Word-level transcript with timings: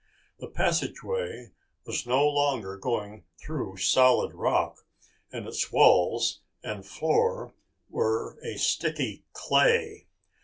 The 0.39 0.47
passageway 0.47 1.51
was 1.85 2.07
no 2.07 2.27
longer 2.27 2.75
going 2.75 3.23
through 3.37 3.77
solid 3.77 4.33
rock, 4.33 4.79
and 5.31 5.47
its 5.47 5.71
walls 5.71 6.39
and 6.63 6.83
floor 6.83 7.53
were 7.87 8.39
a 8.43 8.57
sticky 8.57 9.25
clay. 9.33 10.07